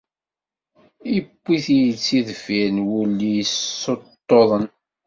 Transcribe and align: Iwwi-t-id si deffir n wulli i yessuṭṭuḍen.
Iwwi-t-id 1.17 1.95
si 2.05 2.19
deffir 2.27 2.67
n 2.71 2.77
wulli 2.87 3.29
i 3.35 3.37
yessuṭṭuḍen. 3.37 4.65